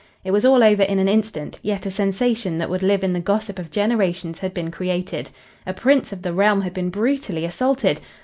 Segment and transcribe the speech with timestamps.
[0.23, 3.19] It was all over in an instant, yet a sensation that would live in the
[3.19, 5.29] gossip of generations had been created.
[5.67, 8.01] A Prince of the realm had been brutally assaulted!